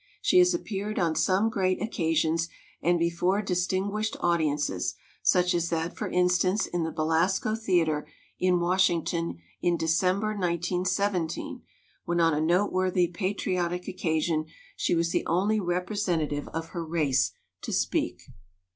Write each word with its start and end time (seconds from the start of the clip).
She 0.19 0.39
has 0.39 0.55
appeared 0.55 0.97
on 0.97 1.13
some 1.15 1.51
great 1.51 1.79
occasions 1.79 2.49
and 2.81 2.97
before 2.97 3.43
distin 3.43 3.91
guished 3.91 4.15
audiences, 4.19 4.95
such 5.21 5.53
as 5.53 5.69
that 5.69 5.95
for 5.95 6.07
instance 6.09 6.65
in 6.65 6.81
the 6.81 6.89
Belasco 6.91 7.53
Theatre 7.53 8.07
in 8.39 8.59
Washington 8.59 9.37
in 9.61 9.77
December, 9.77 10.29
1917, 10.29 11.61
when 12.05 12.19
on 12.19 12.33
a 12.33 12.41
noteworthy 12.41 13.09
pa 13.09 13.25
triotic 13.25 13.87
occasion 13.87 14.45
she 14.75 14.95
was 14.95 15.11
the 15.11 15.23
only 15.27 15.59
representa 15.59 16.27
tive 16.31 16.47
of 16.47 16.69
her 16.69 16.83
race 16.83 17.33
to 17.61 17.71
speak. 17.71 18.23